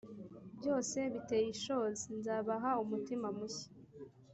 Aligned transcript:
byose 0.57 0.97
biteye 1.13 1.47
ishozi 1.55 2.05
nzabaha 2.19 2.69
umutima 2.83 3.27
mushya 3.37 3.69